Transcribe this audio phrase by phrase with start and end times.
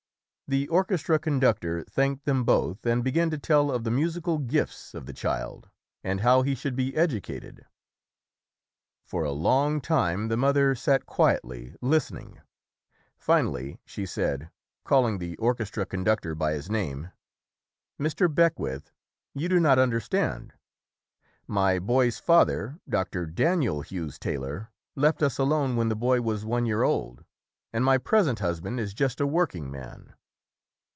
[0.53, 4.93] The orchestra conductor thanked them both, and began to tell of the musi cal gifts
[4.93, 5.69] of the child
[6.03, 7.61] and how he should be edu cated.
[9.05, 12.41] For a long time the mother sat quietly listen ing.
[13.17, 14.49] Finally she said,
[14.83, 17.11] calling the orchestra con ductor by his name,
[17.97, 18.27] "Mr.
[18.27, 18.91] Beckwith,
[19.33, 20.51] you do not understand.
[21.47, 23.25] My boy's father, Dr.
[23.25, 27.23] Daniel Hughes Taylor, left us alone when the boy was one year old,
[27.71, 30.13] and my present husband is just a working man".